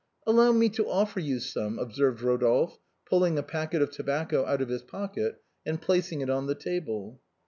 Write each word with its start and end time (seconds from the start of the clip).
"Allow 0.25 0.51
me 0.53 0.67
to 0.69 0.89
offer 0.89 1.19
you 1.19 1.39
some," 1.39 1.77
observed 1.77 2.23
Rodolphe,, 2.23 2.79
pulling 3.07 3.37
a 3.37 3.43
packet 3.43 3.83
of 3.83 3.91
tobacco 3.91 4.43
out 4.47 4.59
of 4.59 4.69
his 4.69 4.81
pocket 4.81 5.43
and 5.63 5.79
placing 5.79 6.21
it 6.21 6.29
on 6.31 6.47
the 6.47 6.55
table. 6.55 7.21